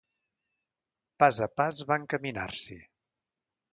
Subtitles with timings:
[1.23, 2.79] Pas a pas va encaminar-s'hi